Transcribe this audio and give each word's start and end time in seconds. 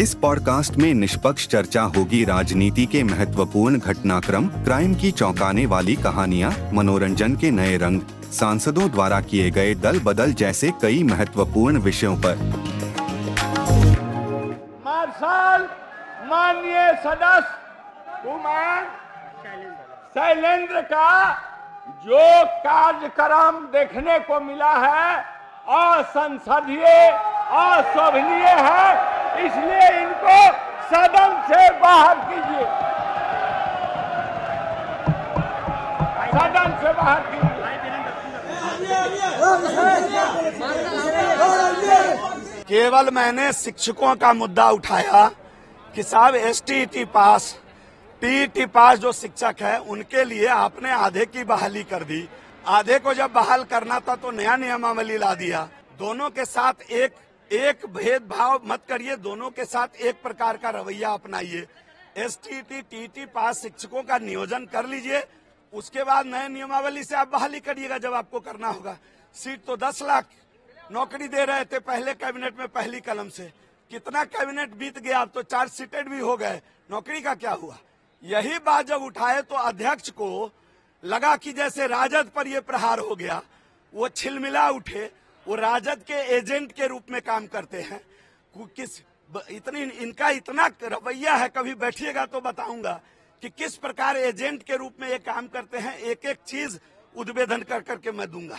इस 0.00 0.14
पॉडकास्ट 0.14 0.76
में 0.76 0.92
निष्पक्ष 0.94 1.46
चर्चा 1.48 1.82
होगी 1.96 2.24
राजनीति 2.24 2.84
के 2.86 3.02
महत्वपूर्ण 3.02 3.78
घटनाक्रम, 3.78 4.46
क्राइम 4.64 4.94
की 4.94 5.10
चौंकाने 5.10 5.64
वाली 5.66 5.96
कहानियाँ, 5.96 6.52
मनोरंजन 6.72 7.34
के 7.36 7.50
नए 7.50 7.76
रंग, 7.76 8.00
सांसदों 8.32 8.88
द्वारा 8.90 9.20
किए 9.20 9.50
गए 9.50 9.74
दल 9.74 9.98
बदल 9.98 10.32
जैसे 10.32 10.70
कई 10.82 11.02
महत्वपूर्ण 11.02 11.78
विषयों 11.78 12.16
पर। 12.16 12.36
मार्शल 14.86 15.68
माननीय 16.30 16.92
सदस्य 17.04 18.22
कुमार 18.24 18.84
शैलेंद्र 20.14 20.80
का 20.80 21.32
जो 22.06 22.24
कार्यक्रम 22.64 23.60
देखने 23.68 24.18
को 24.20 24.40
मिला 24.40 24.72
है, 24.78 25.20
असंसदीय 25.76 26.86
अशोभनीय 27.52 28.46
है 28.60 29.09
इसलिए 29.38 29.88
इनको 30.00 30.38
सदन 30.90 31.30
से 31.48 31.60
बाहर 31.80 32.16
कीजिए। 32.28 32.64
सदन 36.30 36.76
से 36.82 36.92
बाहर 36.92 37.20
कीजिए। 37.22 37.48
केवल 42.68 43.10
मैंने 43.12 43.52
शिक्षकों 43.52 44.14
का 44.16 44.32
मुद्दा 44.32 44.68
उठाया 44.70 45.26
कि 45.94 46.02
साहब 46.02 46.34
S 46.36 46.62
T 46.66 47.04
pass 47.06 47.56
T 48.22 48.66
pass 48.66 48.98
जो 48.98 49.12
शिक्षक 49.12 49.56
है, 49.62 49.78
उनके 49.80 50.24
लिए 50.24 50.46
आपने 50.46 50.90
आधे 50.92 51.24
की 51.26 51.44
बहाली 51.44 51.82
कर 51.82 52.02
दी। 52.04 52.28
आधे 52.68 52.98
को 52.98 53.14
जब 53.14 53.32
बहाल 53.32 53.62
करना 53.64 53.98
था 53.98 54.14
तो 54.16 54.30
नया 54.30 54.56
नियमावली 54.56 55.16
ला 55.18 55.34
दिया। 55.34 55.60
दोनों 55.98 56.28
के 56.30 56.44
साथ 56.44 56.90
एक 56.92 57.14
एक 57.50 57.86
भेदभाव 57.86 58.60
मत 58.64 58.82
करिए, 58.88 59.16
दोनों 59.16 59.50
के 59.50 59.64
साथ 59.64 59.96
एक 59.98 60.22
प्रकार 60.22 60.56
का 60.56 60.70
रवैया 60.70 61.10
अपनाइए। 61.10 61.66
S 62.16 62.38
T 62.44 62.60
T 62.62 62.80
T 62.82 63.06
T 63.08 63.24
pass 63.26 63.62
शिक्षकों 63.62 64.02
का 64.02 64.18
नियोजन 64.18 64.66
कर 64.66 64.86
लीजिए, 64.86 65.22
उसके 65.72 66.04
बाद 66.04 66.26
नए 66.26 66.48
नियमावली 66.48 67.04
से 67.04 67.14
आप 67.14 67.28
बहाली 67.28 67.60
करिएगा 67.60 67.98
जब 67.98 68.14
आपको 68.14 68.40
करना 68.40 68.68
होगा। 68.68 68.96
सीट 69.34 69.64
तो 69.64 69.76
दस 69.76 70.02
लाख 70.02 70.28
नौकरी 70.92 71.28
दे 71.28 71.44
रहे 71.44 71.64
थे 71.64 71.78
पहले 71.80 72.14
कैबिनेट 72.14 72.58
में 72.58 72.68
पहली 72.68 73.00
कलम 73.00 73.28
से। 73.28 73.52
कितना 73.90 74.24
कैबिनेट 74.24 74.74
बीत 74.74 74.98
गया, 74.98 75.20
अब 75.20 75.30
तो 75.34 75.42
चार 75.42 75.68
सीटेड 75.68 76.08
भी 76.08 76.18
हो 76.18 76.36
गए। 76.36 76.60
नौकरी 76.90 77.20
का 77.20 77.34
क्या 77.34 77.52
हुआ? 77.52 77.78
यही 78.22 78.58
बात 78.58 78.86
जब 78.86 79.02
उठाए 79.02 79.42
तो 79.42 79.54
अध्यक्ष 79.56 80.10
को 80.10 80.50
लगा 81.02 81.36
कि 81.36 81.52
जैसे 81.52 81.86
राजद 81.86 82.30
पर 82.36 82.46
यह 82.46 82.60
प्रहार 82.60 82.98
हो 82.98 83.14
गया, 83.16 83.42
वो 83.92 84.08
छिलमिला 84.08 84.68
उठे। 84.70 85.10
वो 85.46 85.54
राजद 85.54 86.02
के 86.02 86.14
एजेंट 86.36 86.72
के 86.72 86.86
रूप 86.86 87.10
में 87.10 87.20
काम 87.22 87.46
करते 87.46 87.80
हैं। 87.80 88.00
किस 88.54 89.00
इतनी, 89.50 89.80
इनका 89.80 90.28
इतना 90.30 90.66
रवैया 90.84 91.34
है, 91.34 91.48
कभी 91.48 91.74
बैठिएगा 91.76 92.24
तो 92.26 92.40
बताऊँगा 92.40 93.00
कि 93.42 93.48
किस 93.50 93.76
प्रकार 93.76 94.16
एजेंट 94.16 94.62
के 94.62 94.76
रूप 94.76 94.96
में 95.00 95.08
ये 95.08 95.18
काम 95.20 95.46
करते 95.48 95.78
हैं। 95.78 95.96
एक 95.96 96.24
एक 96.24 96.38
चीज़ 96.46 96.78
उद्भेदन 97.14 97.62
कर, 97.62 97.80
करके 97.80 98.12
मैं 98.12 98.30
दूँगा। 98.30 98.58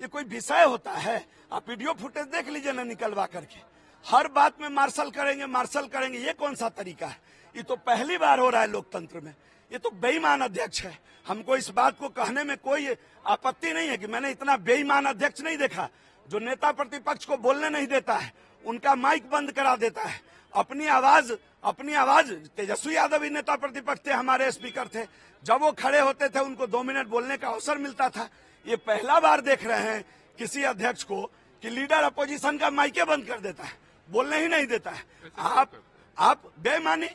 ये 0.00 0.06
कोई 0.08 0.24
विषय 0.24 0.64
होता 0.64 0.92
है? 0.92 1.24
आप 1.52 1.68
वीडियो 1.68 1.92
फुटेज 1.92 2.26
देख 2.26 2.48
लीजिए 2.48 2.72
ना 2.72 2.82
निकलवा 2.84 3.26
करके। 3.26 3.60
हर 4.04 4.28
बात 4.28 4.60
में 4.60 4.68
मार्शल 4.68 5.10
करेंगे 5.10 5.46
मार्शल 5.46 5.86
करेंगे, 5.86 6.18
ये 6.18 6.32
कौन 6.32 6.54
सा 6.54 6.68
तरीका 6.70 7.06
है? 7.06 7.18
ये 7.54 7.62
तो 7.62 7.76
पहली 7.76 8.18
बार 8.18 8.38
हो 8.38 8.48
रहा 8.50 8.60
है 8.60 8.70
लोकतंत्र 8.70 9.20
में। 9.20 9.34
ये 9.70 9.78
तो 9.78 9.90
बेईमान 9.92 10.40
अध्यक्ष 10.40 10.82
है। 10.82 10.98
हमको 11.26 11.56
इस 11.56 11.68
बात 11.70 11.98
को 11.98 12.08
कहने 12.08 12.44
में 12.44 12.56
कोई 12.56 12.88
आपत्ति 13.26 13.72
नहीं 13.72 13.88
है 13.88 13.96
कि 13.96 14.06
मैंने 14.06 14.30
इतना 14.30 14.56
बेईमान 14.58 15.06
अध्यक्ष 15.06 15.40
नहीं 15.40 15.56
देखा। 15.58 15.88
जो 16.28 16.38
नेता 16.38 16.70
प्रतिपक्ष 16.72 17.24
को 17.24 17.36
बोलने 17.36 17.68
नहीं 17.70 17.86
देता 17.86 18.14
है, 18.14 18.32
उनका 18.64 18.94
माइक 18.94 19.30
बंद 19.30 19.52
करा 19.52 19.76
देता 19.76 20.02
है। 20.02 20.20
अपनी 20.54 20.86
आवाज़ 20.86 21.32
अपनी 21.64 21.94
आवाज़, 21.94 22.32
तेजस्वी 22.56 22.94
यादव 22.96 23.22
ही 23.24 23.30
नेता 23.30 23.56
प्रतिपक्ष 23.56 24.06
थे, 24.06 24.12
हमारे 24.12 24.50
स्पीकर 24.52 24.88
थे। 24.88 25.02
जब 25.44 25.60
वो 25.60 25.70
खड़े 25.72 26.00
होते 26.00 26.28
थे, 26.28 26.40
उनको 26.40 26.66
दो 26.66 26.82
मिनट 26.82 27.06
बोलने 27.06 27.36
का 27.36 27.48
अवसर 27.48 27.78
मिलता 27.78 28.08
था। 28.08 28.28
ये 28.66 28.76
पहला 28.76 29.18
बार 29.20 29.40
देख 29.40 29.64
रहे 29.64 29.80
हैं 29.82 30.04
किसी 30.38 30.62
अध्यक्ष 30.62 31.02
को 31.04 31.22
कि 31.62 31.70
लीडर 31.70 32.02
अपोजिशन 32.02 32.58
का 32.58 32.70
माइके 32.70 33.04
बंद 33.04 33.26
कर 33.26 33.40
देता 33.40 33.64
है, 33.64 33.72
बोलने 34.08 34.40
ही 34.40 34.48
नहीं 34.48 34.66
देता 34.66 34.90
है। 34.90 35.04
आप 35.38 35.72
आप 36.16 36.42
बेमानी 36.58 37.08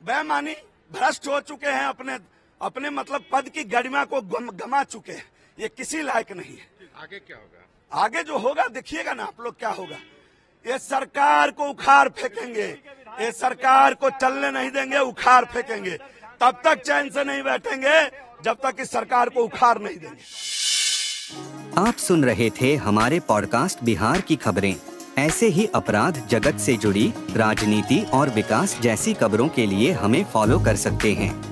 बेमानी 0.00 0.54
भ्रष्ट 0.92 1.28
हो 1.28 1.40
चुके 1.40 1.66
हैं 1.66 1.84
अपने 1.84 2.18
अपने 2.60 2.90
मतलब 2.90 3.24
पद 3.32 3.48
की 3.48 3.64
गरिमा 3.64 4.04
को 4.04 4.20
गमा 4.52 4.82
चुके 4.84 5.12
हैं। 5.12 5.31
ये 5.60 5.68
किसी 5.68 6.02
लायक 6.02 6.32
नहीं 6.32 6.56
है। 6.56 6.66
आगे 7.02 7.18
क्या 7.18 7.36
होगा? 7.36 8.02
आगे 8.02 8.22
जो 8.22 8.38
होगा 8.38 8.66
देखिएगा 8.68 9.12
ना 9.12 9.24
आप 9.24 9.40
लोग 9.40 9.58
क्या 9.58 9.68
होगा। 9.68 9.96
ये 10.66 10.78
सरकार 10.78 11.50
को 11.50 11.68
उखाड़ 11.68 12.08
फेंकेंगे। 12.08 12.66
ये 13.20 13.32
सरकार 13.32 13.94
को 13.94 14.10
चलने 14.10 14.50
नहीं 14.50 14.70
देंगे 14.70 14.98
उखाड़ 14.98 15.44
फेंकेंगे। 15.44 15.98
तब 16.40 16.60
तक 16.64 16.82
चैन 16.82 17.10
से 17.10 17.24
नहीं 17.24 17.42
बैठेंगे 17.42 18.00
जब 18.44 18.56
तक 18.56 18.76
इस 18.80 18.90
सरकार 18.90 19.28
को 19.28 19.44
उखाड़ 19.44 19.78
नहीं 19.78 19.96
देंगे। 19.96 21.80
आप 21.80 21.96
सुन 21.96 22.24
रहे 22.24 22.50
थे 22.50 22.74
हमारे 22.76 23.20
पॉडकास्ट 23.20 23.82
बिहार 23.84 24.20
की 24.20 24.36
खबरें। 24.36 24.74
ऐसे 25.18 25.46
ही 25.46 25.66
अपराध 25.74 26.26
जगत 26.28 26.58
से 26.58 26.76
जुड़ी 26.76 27.12
राजनीति 27.36 28.02
और 28.14 28.28
विकास 28.30 28.80
जैसी 28.80 29.14
खबरों 29.14 29.48
के 29.48 29.66
लिए 29.66 29.92
हमें 29.92 30.24
फॉलो 30.24 30.58
कर 30.60 30.76
सकते 30.76 31.12
हैं। 31.14 31.51